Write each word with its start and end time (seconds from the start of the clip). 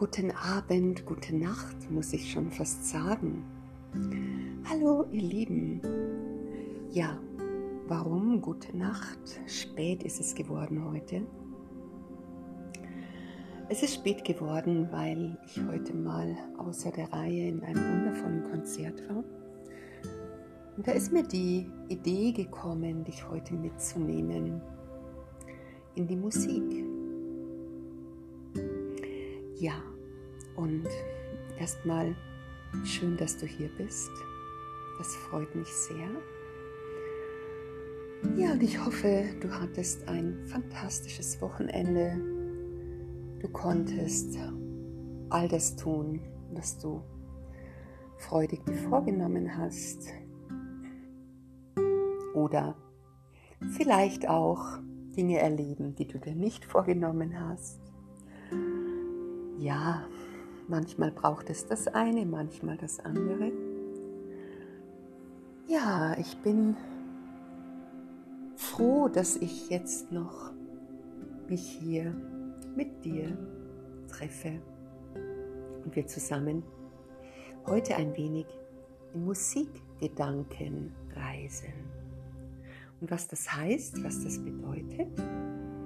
guten 0.00 0.30
Abend, 0.30 1.04
gute 1.04 1.36
Nacht, 1.36 1.90
muss 1.90 2.14
ich 2.14 2.32
schon 2.32 2.50
fast 2.50 2.88
sagen. 2.88 3.44
Hallo, 4.64 5.04
ihr 5.12 5.20
Lieben. 5.20 5.82
Ja, 6.88 7.18
warum 7.86 8.40
gute 8.40 8.74
Nacht? 8.74 9.18
Spät 9.46 10.02
ist 10.02 10.18
es 10.18 10.34
geworden 10.34 10.90
heute. 10.90 11.20
Es 13.68 13.82
ist 13.82 13.92
spät 13.92 14.24
geworden, 14.24 14.88
weil 14.90 15.36
ich 15.44 15.62
heute 15.70 15.94
mal 15.94 16.34
außer 16.56 16.92
der 16.92 17.12
Reihe 17.12 17.48
in 17.48 17.62
einem 17.62 17.92
wundervollen 17.92 18.50
Konzert 18.50 19.06
war. 19.10 19.22
Und 20.78 20.86
da 20.86 20.92
ist 20.92 21.12
mir 21.12 21.24
die 21.24 21.70
Idee 21.90 22.32
gekommen, 22.32 23.04
dich 23.04 23.28
heute 23.28 23.52
mitzunehmen 23.52 24.62
in 25.94 26.06
die 26.06 26.16
Musik. 26.16 26.86
Ja, 29.58 29.74
und 30.60 30.86
erstmal 31.58 32.14
schön, 32.84 33.16
dass 33.16 33.36
du 33.36 33.46
hier 33.46 33.70
bist. 33.76 34.10
Das 34.98 35.16
freut 35.16 35.54
mich 35.54 35.68
sehr. 35.68 36.08
Ja, 38.36 38.52
und 38.52 38.62
ich 38.62 38.84
hoffe, 38.84 39.24
du 39.40 39.50
hattest 39.50 40.06
ein 40.06 40.46
fantastisches 40.46 41.40
Wochenende. 41.40 42.20
Du 43.40 43.48
konntest 43.48 44.36
all 45.30 45.48
das 45.48 45.76
tun, 45.76 46.20
was 46.52 46.78
du 46.78 47.02
freudig 48.18 48.62
dir 48.66 48.74
vorgenommen 48.74 49.56
hast. 49.56 50.08
Oder 52.34 52.76
vielleicht 53.70 54.28
auch 54.28 54.78
Dinge 55.16 55.38
erleben, 55.38 55.94
die 55.94 56.06
du 56.06 56.18
dir 56.18 56.34
nicht 56.34 56.66
vorgenommen 56.66 57.40
hast. 57.40 57.80
Ja, 59.58 60.06
manchmal 60.70 61.10
braucht 61.10 61.50
es 61.50 61.66
das 61.66 61.88
eine, 61.88 62.24
manchmal 62.24 62.76
das 62.76 63.00
andere. 63.00 63.52
Ja, 65.66 66.16
ich 66.18 66.36
bin 66.38 66.76
froh, 68.56 69.08
dass 69.08 69.36
ich 69.36 69.68
jetzt 69.68 70.10
noch 70.12 70.52
mich 71.48 71.62
hier 71.62 72.14
mit 72.76 73.04
dir 73.04 73.36
treffe 74.08 74.60
und 75.84 75.94
wir 75.94 76.06
zusammen 76.06 76.62
heute 77.66 77.96
ein 77.96 78.16
wenig 78.16 78.46
in 79.12 79.24
Musikgedanken 79.24 80.94
reisen. 81.14 81.74
Und 83.00 83.10
was 83.10 83.26
das 83.26 83.52
heißt, 83.52 84.04
was 84.04 84.22
das 84.22 84.38
bedeutet, 84.38 85.08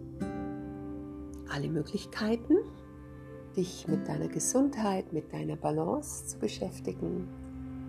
alle 1.50 1.69
Möglichkeiten, 1.69 2.56
dich 3.56 3.87
mit 3.88 4.06
deiner 4.06 4.28
Gesundheit, 4.28 5.12
mit 5.12 5.33
deiner 5.33 5.56
Balance 5.56 6.27
zu 6.27 6.38
beschäftigen. 6.38 7.28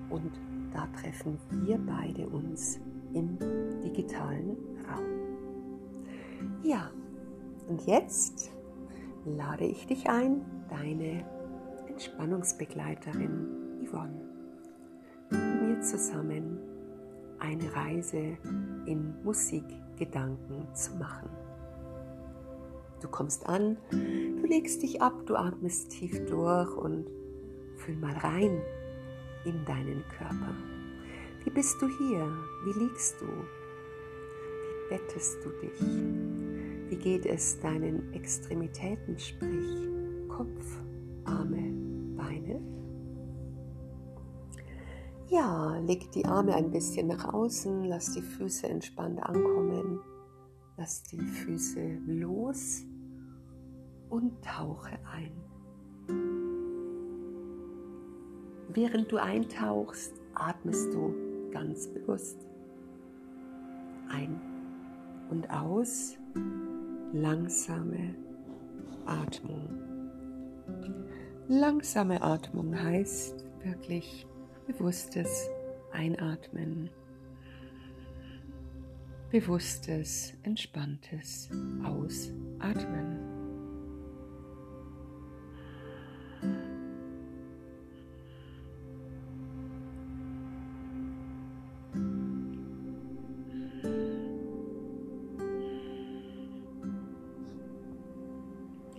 Und 0.09 0.31
da 0.73 0.87
treffen 0.99 1.37
wir 1.51 1.77
beide 1.77 2.27
uns 2.27 2.79
im 3.13 3.37
digitalen 3.83 4.57
Raum. 4.87 5.05
Ja, 6.63 6.89
und 7.67 7.85
jetzt 7.85 8.51
lade 9.25 9.65
ich 9.65 9.85
dich 9.85 10.09
ein, 10.09 10.41
deine 10.69 11.23
Entspannungsbegleiterin 11.87 13.85
Yvonne, 13.85 14.21
mit 15.29 15.61
mir 15.61 15.81
zusammen 15.81 16.59
eine 17.39 17.73
Reise 17.75 18.37
in 18.85 19.13
Musikgedanken 19.23 20.73
zu 20.73 20.95
machen. 20.95 21.29
Du 23.01 23.07
kommst 23.07 23.47
an, 23.47 23.77
du 23.89 24.47
legst 24.47 24.83
dich 24.83 25.01
ab, 25.01 25.25
du 25.25 25.35
atmest 25.35 25.89
tief 25.89 26.23
durch 26.27 26.75
und 26.77 27.09
fühl 27.77 27.95
mal 27.95 28.13
rein 28.13 28.61
in 29.43 29.65
deinen 29.65 30.03
Körper. 30.17 30.55
Wie 31.43 31.49
bist 31.49 31.81
du 31.81 31.87
hier? 31.87 32.31
Wie 32.63 32.79
liegst 32.79 33.19
du? 33.19 33.25
Wie 33.25 34.89
bettest 34.89 35.37
du 35.43 35.49
dich? 35.61 35.81
Wie 36.89 36.95
geht 36.95 37.25
es 37.25 37.59
deinen 37.59 38.13
Extremitäten, 38.13 39.17
sprich 39.17 39.89
Kopf, 40.29 40.83
Arme, 41.25 41.73
Beine? 42.15 42.61
Ja, 45.27 45.77
leg 45.79 46.11
die 46.11 46.25
Arme 46.25 46.53
ein 46.53 46.69
bisschen 46.69 47.07
nach 47.07 47.33
außen, 47.33 47.85
lass 47.85 48.13
die 48.13 48.21
Füße 48.21 48.67
entspannt 48.67 49.23
ankommen, 49.23 50.01
lass 50.77 51.01
die 51.03 51.21
Füße 51.21 51.99
los 52.05 52.85
und 54.11 54.43
tauche 54.43 54.99
ein. 55.11 55.31
Während 58.69 59.11
du 59.11 59.17
eintauchst, 59.17 60.13
atmest 60.35 60.93
du 60.93 61.13
ganz 61.51 61.87
bewusst 61.87 62.37
ein 64.09 64.39
und 65.29 65.49
aus, 65.49 66.17
langsame 67.13 68.15
Atmung. 69.05 69.69
Langsame 71.47 72.21
Atmung 72.21 72.77
heißt 72.81 73.45
wirklich 73.63 74.27
bewusstes 74.67 75.49
Einatmen, 75.91 76.89
bewusstes, 79.31 80.33
entspanntes 80.43 81.49
Ausatmen. 81.83 83.20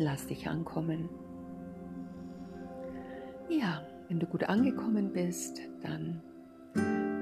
Lass 0.03 0.27
dich 0.27 0.49
ankommen. 0.49 1.09
Ja, 3.49 3.87
wenn 4.09 4.19
du 4.19 4.27
gut 4.27 4.43
angekommen 4.43 5.13
bist, 5.13 5.61
dann 5.81 6.21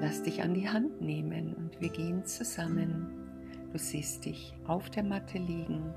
lass 0.01 0.23
dich 0.23 0.43
an 0.43 0.55
die 0.55 0.67
Hand 0.67 0.99
nehmen 1.03 1.53
und 1.53 1.79
wir 1.79 1.91
gehen 1.91 2.25
zusammen. 2.25 3.69
Du 3.71 3.79
siehst 3.79 4.25
dich 4.25 4.55
auf 4.67 4.89
der 4.89 5.03
Matte 5.03 5.37
liegen. 5.37 5.93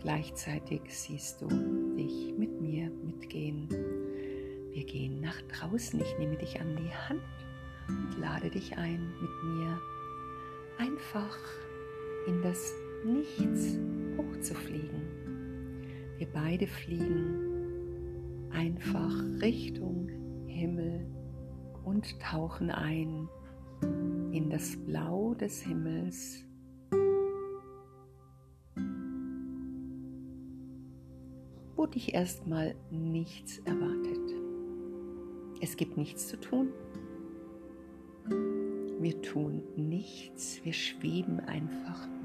Gleichzeitig 0.00 0.80
siehst 0.86 1.42
du 1.42 1.48
dich 1.94 2.34
mit 2.38 2.62
mir 2.62 2.90
mitgehen. 3.04 3.68
Wir 4.72 4.84
gehen 4.86 5.20
nach 5.20 5.42
draußen. 5.42 6.00
Ich 6.00 6.18
nehme 6.18 6.36
dich 6.36 6.58
an 6.58 6.76
die 6.76 6.94
Hand 6.94 7.20
und 7.88 8.18
lade 8.18 8.48
dich 8.48 8.78
ein, 8.78 9.12
mit 9.20 9.44
mir 9.44 9.78
einfach 10.78 11.38
in 12.26 12.40
das 12.40 12.72
Nichts 13.04 13.76
hochzufliegen. 14.16 15.15
Wir 16.18 16.26
beide 16.32 16.66
fliegen 16.66 18.50
einfach 18.50 19.14
Richtung 19.40 20.08
Himmel 20.46 21.06
und 21.84 22.18
tauchen 22.20 22.70
ein 22.70 23.28
in 24.32 24.50
das 24.50 24.76
Blau 24.76 25.34
des 25.34 25.62
Himmels. 25.62 26.46
wo 31.76 31.84
dich 31.84 32.14
erstmal 32.14 32.74
nichts 32.90 33.58
erwartet. 33.60 34.34
Es 35.60 35.76
gibt 35.76 35.96
nichts 35.96 36.26
zu 36.26 36.40
tun. 36.40 36.72
Wir 38.98 39.22
tun 39.22 39.62
nichts, 39.76 40.58
wir 40.64 40.72
schweben 40.72 41.38
einfach 41.40 42.08
nur. 42.08 42.16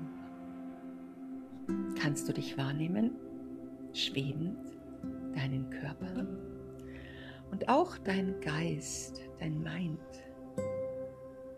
Kannst 1.96 2.28
du 2.28 2.34
dich 2.34 2.58
wahrnehmen, 2.58 3.12
schwebend, 3.94 4.58
deinen 5.36 5.70
Körper 5.70 6.28
und 7.52 7.68
auch 7.70 7.98
dein 7.98 8.40
Geist, 8.42 9.22
dein 9.40 9.62
Mind 9.62 10.00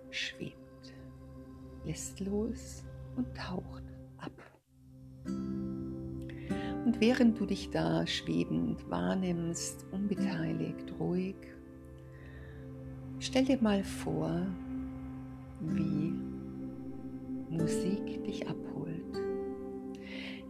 schwebt, 0.09 0.94
lässt 1.85 2.19
los 2.19 2.83
und 3.15 3.35
taucht 3.35 3.83
ab. 4.18 4.31
Und 5.25 7.00
während 7.00 7.39
du 7.39 7.45
dich 7.45 7.69
da 7.69 8.06
schwebend 8.06 8.89
wahrnimmst, 8.89 9.85
unbeteiligt, 9.91 10.94
ruhig, 11.00 11.35
stell 13.19 13.45
dir 13.45 13.62
mal 13.62 13.83
vor, 13.83 14.45
wie 15.62 16.13
Musik 17.50 18.24
dich 18.24 18.47
abholt. 18.47 19.32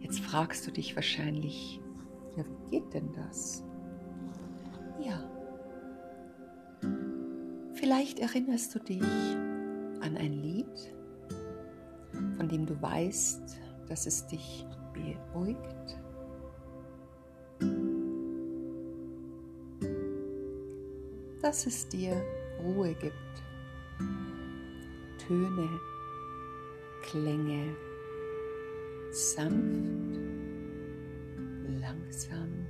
Jetzt 0.04 0.20
fragst 0.20 0.66
du 0.66 0.70
dich 0.70 0.94
wahrscheinlich, 0.96 1.80
ja, 2.36 2.44
wie 2.44 2.76
geht 2.78 2.92
denn 2.92 3.10
das? 3.14 3.64
Ja. 5.00 5.18
Vielleicht 7.72 8.18
erinnerst 8.18 8.74
du 8.74 8.80
dich 8.80 9.02
an 9.02 10.18
ein 10.18 10.34
Lied, 10.34 10.94
von 12.36 12.48
dem 12.50 12.66
du 12.66 12.80
weißt, 12.82 13.58
dass 13.88 14.06
es 14.06 14.26
dich 14.26 14.66
beruhigt. 14.92 15.98
Dass 21.40 21.66
es 21.66 21.88
dir 21.88 22.22
Ruhe 22.62 22.94
gibt. 22.94 23.14
Töne, 25.26 25.80
Klänge, 27.00 27.74
sanft, 29.14 30.18
langsam, 31.80 32.66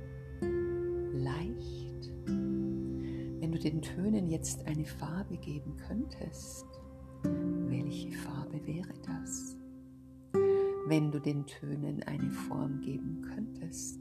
leicht. 1.11 2.11
Wenn 2.27 3.51
du 3.51 3.57
den 3.57 3.81
Tönen 3.81 4.27
jetzt 4.27 4.65
eine 4.67 4.85
Farbe 4.85 5.37
geben 5.37 5.75
könntest, 5.87 6.67
welche 7.23 8.11
Farbe 8.11 8.65
wäre 8.67 8.93
das? 9.05 9.57
Wenn 10.87 11.11
du 11.11 11.19
den 11.19 11.47
Tönen 11.47 12.03
eine 12.03 12.29
Form 12.29 12.79
geben 12.81 13.23
könntest, 13.33 13.99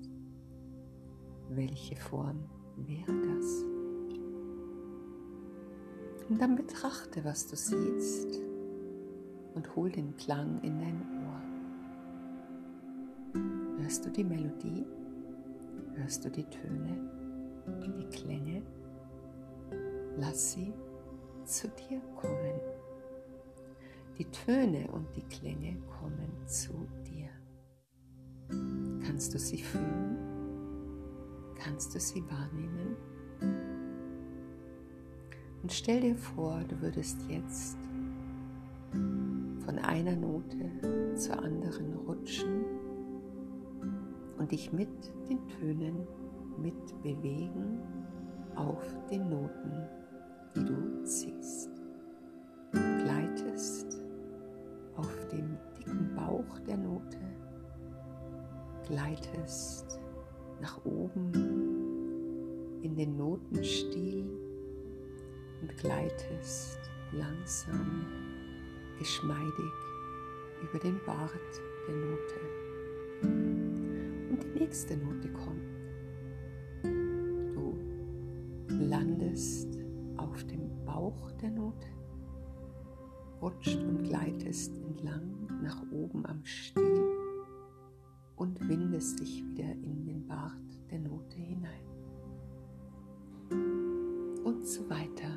welche 1.49 1.97
Form 1.97 2.44
wäre 2.76 3.12
das? 3.37 3.64
Und 6.29 6.40
dann 6.40 6.56
betrachte, 6.56 7.25
was 7.25 7.47
du 7.47 7.56
siehst 7.56 8.38
und 9.55 9.75
hol 9.76 9.90
den 9.90 10.14
Klang 10.17 10.62
in 10.62 10.79
dein. 10.79 11.13
Hörst 13.85 14.07
du 14.07 14.11
die 14.11 14.25
Melodie? 14.25 14.87
Hörst 15.95 16.25
du 16.25 16.31
die 16.31 16.45
Töne, 16.45 16.99
die 17.83 18.07
Klänge? 18.07 18.63
Lass 20.17 20.53
sie 20.53 20.73
zu 21.45 21.69
dir 21.69 22.01
kommen. 22.17 22.61
Die 24.17 24.25
Töne 24.25 24.89
und 24.91 25.15
die 25.15 25.23
Klänge 25.25 25.77
kommen 26.01 26.33
zu 26.47 26.73
dir. 27.05 27.29
Kannst 29.05 29.35
du 29.35 29.39
sie 29.39 29.59
fühlen? 29.59 30.17
Kannst 31.55 31.95
du 31.95 32.01
sie 32.01 32.25
wahrnehmen? 32.31 32.97
Und 35.61 35.71
stell 35.71 36.01
dir 36.01 36.17
vor, 36.17 36.59
du 36.67 36.81
würdest 36.81 37.19
jetzt 37.29 37.77
von 38.93 39.79
einer 39.79 40.17
Note 40.17 41.15
zur 41.17 41.39
anderen 41.39 41.93
rutschen 42.07 42.65
und 44.44 44.52
dich 44.52 44.70
mit 44.75 44.91
den 45.31 45.49
Tönen 45.49 46.06
mitbewegen 46.58 47.81
auf 48.56 48.85
den 49.11 49.31
Noten, 49.31 49.88
die 50.55 50.64
du 50.67 51.02
ziehst. 51.02 51.70
Du 52.70 52.79
gleitest 52.79 54.05
auf 54.96 55.29
dem 55.29 55.56
dicken 55.79 56.14
Bauch 56.14 56.58
der 56.67 56.76
Note, 56.76 57.17
gleitest 58.87 59.99
nach 60.61 60.79
oben 60.85 61.32
in 62.82 62.94
den 62.97 63.17
Notenstiel 63.17 64.26
und 65.62 65.75
gleitest 65.79 66.81
langsam, 67.12 68.05
geschmeidig 68.99 69.73
über 70.62 70.79
den 70.81 71.00
Bart 71.06 71.32
der 71.88 71.97
Note. 71.97 73.54
Nächste 74.55 74.97
Note 74.97 75.29
kommt. 75.33 75.75
Du 76.83 77.77
landest 78.69 79.79
auf 80.17 80.45
dem 80.45 80.85
Bauch 80.85 81.33
der 81.33 81.51
Note, 81.51 81.89
rutscht 83.43 83.83
und 83.83 84.05
gleitest 84.05 84.77
entlang 84.77 85.49
nach 85.62 85.83
oben 85.91 86.25
am 86.27 86.45
Stiel 86.45 87.03
und 88.37 88.69
windest 88.69 89.21
dich 89.21 89.45
wieder 89.45 89.73
in 89.73 90.05
den 90.05 90.26
Bart 90.26 90.52
der 90.90 91.00
Note 91.00 91.37
hinein. 91.37 91.85
Und 94.45 94.67
so 94.67 94.88
weiter. 94.88 95.37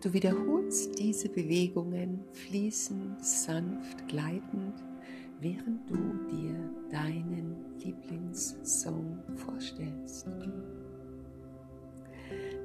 Du 0.00 0.12
wiederholst 0.12 0.98
diese 0.98 1.28
Bewegungen 1.28 2.24
fließend, 2.32 3.24
sanft, 3.24 4.08
gleitend, 4.08 4.82
während 5.40 5.88
du 5.88 5.96
dir 6.30 6.54
deinen 6.90 7.78
Lieblingssong 7.78 9.18
vorstellst. 9.36 10.28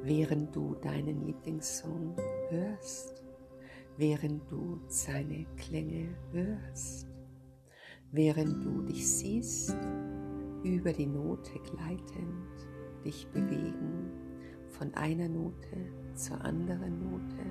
Während 0.03 0.55
du 0.55 0.75
deinen 0.75 1.25
Lieblingssong 1.25 2.15
hörst, 2.49 3.23
während 3.97 4.51
du 4.51 4.81
seine 4.87 5.45
Klänge 5.55 6.09
hörst, 6.31 7.07
während 8.11 8.63
du 8.63 8.81
dich 8.81 9.07
siehst, 9.07 9.75
über 10.63 10.91
die 10.91 11.07
Note 11.07 11.51
gleitend, 11.59 12.49
dich 13.05 13.25
bewegen 13.27 14.11
von 14.67 14.93
einer 14.95 15.29
Note 15.29 15.77
zur 16.13 16.43
anderen 16.43 16.99
Note, 16.99 17.45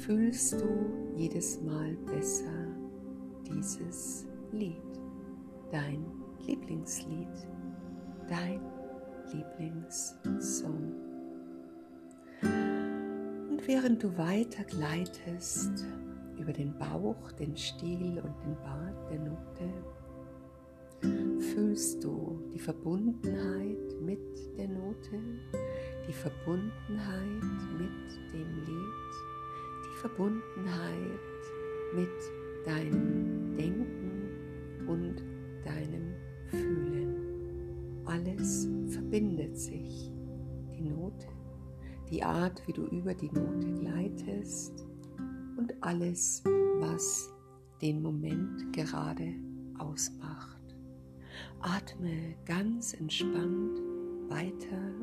fühlst 0.00 0.54
du 0.54 1.14
jedes 1.14 1.60
Mal 1.60 1.94
besser 2.06 2.66
dieses 3.46 4.26
Lied, 4.50 4.80
dein 5.70 6.04
Lieblingslied, 6.46 7.28
dein 8.28 8.60
Lieblingssong. 9.32 10.94
Und 13.50 13.60
während 13.66 14.02
du 14.02 14.16
weiter 14.16 14.64
gleitest 14.64 15.84
über 16.38 16.52
den 16.52 16.76
Bauch, 16.78 17.32
den 17.32 17.54
Stiel 17.56 18.20
und 18.20 18.34
den 18.42 18.56
Bart 18.64 19.10
der 19.10 19.18
Note, 19.18 19.70
fühlst 21.52 22.02
du 22.02 22.42
die 22.54 22.58
Verbundenheit 22.58 24.00
mit 24.00 24.18
der 24.56 24.68
Note, 24.68 25.20
die 26.08 26.12
Verbundenheit 26.12 27.42
mit 27.78 28.32
dem 28.32 28.64
Lied, 28.64 29.39
Verbundenheit 30.00 31.20
mit 31.94 32.08
deinem 32.64 33.54
Denken 33.56 34.86
und 34.86 35.22
deinem 35.64 36.14
Fühlen. 36.48 38.02
Alles 38.06 38.66
verbindet 38.88 39.58
sich. 39.58 40.10
Die 40.72 40.80
Note, 40.80 41.26
die 42.10 42.22
Art, 42.22 42.66
wie 42.66 42.72
du 42.72 42.86
über 42.86 43.12
die 43.12 43.30
Note 43.30 43.72
gleitest 43.74 44.86
und 45.58 45.74
alles, 45.82 46.42
was 46.78 47.30
den 47.82 48.00
Moment 48.00 48.72
gerade 48.72 49.34
ausmacht. 49.78 50.60
Atme 51.60 52.36
ganz 52.46 52.94
entspannt 52.94 53.78
weiter 54.28 54.94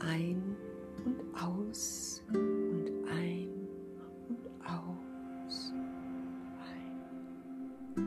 ein 0.00 0.56
und 1.04 1.22
aus 1.40 2.22
und 2.32 2.90
ein 3.08 3.49
aus. 4.64 5.72
Ein 6.66 8.04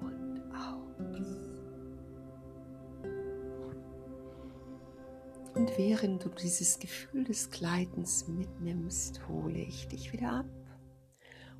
und 0.00 0.40
aus. 0.52 1.40
Und 5.54 5.76
während 5.76 6.24
du 6.24 6.28
dieses 6.28 6.78
Gefühl 6.78 7.24
des 7.24 7.50
Gleitens 7.50 8.28
mitnimmst, 8.28 9.20
hole 9.28 9.58
ich 9.58 9.88
dich 9.88 10.12
wieder 10.12 10.32
ab 10.32 10.46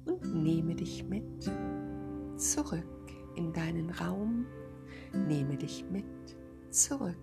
und 0.05 0.43
nehme 0.43 0.75
dich 0.75 1.05
mit 1.05 1.50
zurück 2.37 2.85
in 3.37 3.53
deinen 3.53 3.91
Raum, 3.91 4.47
nehme 5.12 5.57
dich 5.57 5.85
mit 5.91 6.05
zurück 6.71 7.17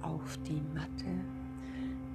auf 0.00 0.38
die 0.38 0.60
Matte, 0.74 1.24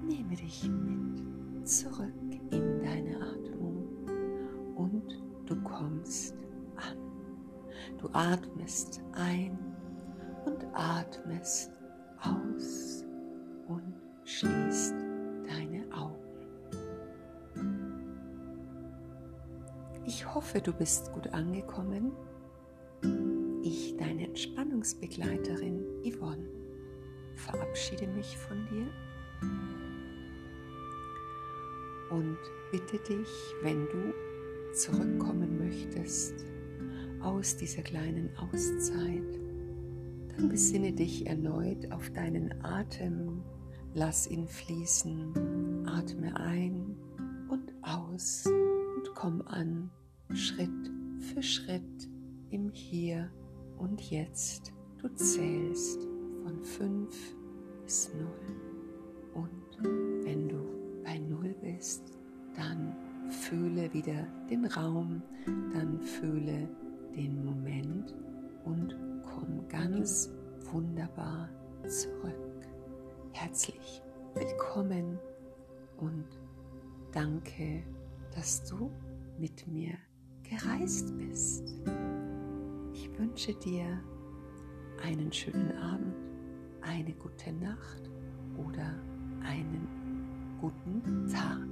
nehme 0.05 0.35
dich 0.35 0.69
mit 0.69 1.36
zurück 1.67 2.13
in 2.51 2.81
deine 2.81 3.17
Atmung 3.17 3.87
und 4.77 5.21
du 5.45 5.61
kommst 5.63 6.33
an. 6.77 6.97
Du 7.97 8.07
atmest 8.13 9.01
ein 9.11 9.59
und 10.45 10.65
atmest 10.73 11.71
aus 12.21 13.03
und 13.67 13.93
schließt 14.23 14.95
deine 15.45 15.83
Augen. 15.93 16.15
Ich 20.05 20.33
hoffe, 20.33 20.61
du 20.61 20.71
bist 20.71 21.11
gut 21.11 21.33
angekommen. 21.33 22.13
Ich, 23.61 23.97
deine 23.97 24.27
Entspannungsbegleiterin 24.27 25.85
Yvonne, 26.05 26.47
verabschiede 27.35 28.07
mich 28.07 28.37
von 28.37 28.65
dir 28.67 28.87
und 32.17 32.37
bitte 32.71 32.97
dich, 32.97 33.29
wenn 33.61 33.85
du 33.85 34.13
zurückkommen 34.73 35.59
möchtest 35.59 36.33
aus 37.21 37.55
dieser 37.55 37.83
kleinen 37.83 38.35
Auszeit, 38.37 39.39
dann 40.35 40.49
besinne 40.49 40.93
dich 40.93 41.27
erneut 41.27 41.91
auf 41.91 42.09
deinen 42.11 42.53
Atem, 42.63 43.43
lass 43.93 44.27
ihn 44.27 44.47
fließen, 44.47 45.85
atme 45.87 46.35
ein 46.35 46.97
und 47.49 47.71
aus 47.83 48.45
und 48.47 49.13
komm 49.13 49.43
an 49.43 49.91
Schritt 50.33 50.91
für 51.19 51.43
Schritt 51.43 52.09
im 52.49 52.71
Hier 52.71 53.29
und 53.77 54.01
Jetzt. 54.09 54.73
Du 55.01 55.07
zählst 55.09 56.01
von 56.43 56.63
5 56.63 57.35
bis 57.85 58.11
0. 58.15 58.27
Und 59.35 60.25
wenn 60.25 60.49
du 60.49 60.76
bei 61.07 61.19
0 61.19 61.55
bist, 61.61 62.11
dann 62.53 62.93
fühle 63.29 63.93
wieder 63.93 64.27
den 64.49 64.65
Raum, 64.65 65.21
dann 65.73 66.01
fühle 66.01 66.67
den 67.15 67.45
Moment 67.45 68.13
und 68.65 68.93
komm 69.23 69.65
ganz 69.69 70.29
wunderbar 70.69 71.49
zurück. 71.87 72.67
Herzlich 73.31 74.01
willkommen 74.33 75.17
und 75.95 76.25
danke, 77.13 77.83
dass 78.35 78.65
du 78.65 78.91
mit 79.39 79.65
mir 79.65 79.93
gereist 80.43 81.17
bist. 81.17 81.73
Ich 82.91 83.17
wünsche 83.17 83.53
dir 83.53 84.03
einen 85.01 85.31
schönen 85.31 85.71
Abend, 85.77 86.15
eine 86.81 87.13
gute 87.13 87.53
Nacht 87.53 88.11
oder 88.57 88.93
einen 89.45 90.06
guten 90.59 91.27
Tag. 91.31 91.67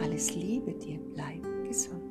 Alles 0.00 0.34
Liebe 0.34 0.72
dir, 0.72 0.98
bleib 1.14 1.42
gesund. 1.64 2.09